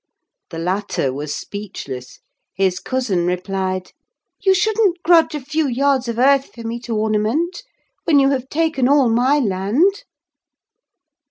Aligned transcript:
The 0.49 0.57
latter 0.57 1.13
was 1.13 1.35
speechless; 1.35 2.17
his 2.55 2.79
cousin 2.79 3.27
replied—"You 3.27 4.55
shouldn't 4.55 5.03
grudge 5.03 5.35
a 5.35 5.39
few 5.39 5.67
yards 5.67 6.07
of 6.07 6.17
earth 6.17 6.55
for 6.55 6.63
me 6.63 6.79
to 6.79 6.97
ornament, 6.97 7.61
when 8.05 8.17
you 8.17 8.31
have 8.31 8.49
taken 8.49 8.87
all 8.87 9.09
my 9.11 9.37
land!" 9.37 10.05